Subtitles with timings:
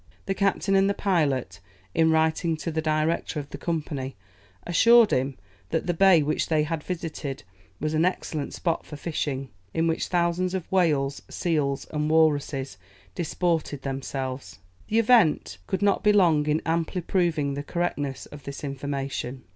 [0.25, 1.59] The captain and the pilot,
[1.93, 4.15] in writing to the Director of the Company,
[4.65, 5.37] assured him
[5.69, 7.43] that the bay which they had visited
[7.79, 12.79] was an excellent spot for fishing, in which thousands of whales, seals, and walruses,
[13.13, 14.57] disported themselves.
[14.87, 19.43] The event could not be long in amply proving the correctness of this information.